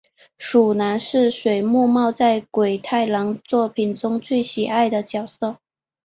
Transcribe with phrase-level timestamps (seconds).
[0.39, 5.59] 鼠男是水木茂在鬼太郎作品中最喜爱的角色。